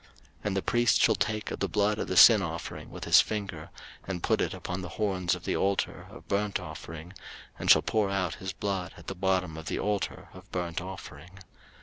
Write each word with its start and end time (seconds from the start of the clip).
03:004:025 0.01 0.09
And 0.45 0.57
the 0.57 0.61
priest 0.63 0.99
shall 1.01 1.13
take 1.13 1.51
of 1.51 1.59
the 1.59 1.69
blood 1.69 1.99
of 1.99 2.07
the 2.07 2.17
sin 2.17 2.41
offering 2.41 2.89
with 2.89 3.03
his 3.03 3.21
finger, 3.21 3.69
and 4.07 4.23
put 4.23 4.41
it 4.41 4.51
upon 4.51 4.81
the 4.81 4.89
horns 4.97 5.35
of 5.35 5.45
the 5.45 5.55
altar 5.55 6.07
of 6.09 6.27
burnt 6.27 6.59
offering, 6.59 7.13
and 7.59 7.69
shall 7.69 7.83
pour 7.83 8.09
out 8.09 8.33
his 8.41 8.51
blood 8.51 8.95
at 8.97 9.05
the 9.05 9.13
bottom 9.13 9.57
of 9.57 9.67
the 9.67 9.77
altar 9.77 10.29
of 10.33 10.51
burnt 10.51 10.81
offering. 10.81 11.37